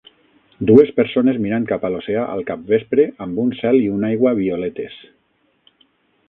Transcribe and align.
Dues 0.69 0.87
persones 0.99 1.37
mirant 1.43 1.67
cap 1.71 1.85
a 1.89 1.91
l'oceà 1.95 2.23
al 2.37 2.41
capvespre 2.47 3.05
amb 3.27 3.43
un 3.45 3.53
cel 3.61 3.79
i 3.81 3.85
una 3.99 4.09
aigua 4.11 4.33
violetes. 4.41 4.99